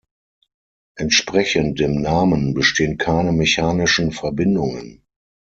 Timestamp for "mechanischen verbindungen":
3.31-5.05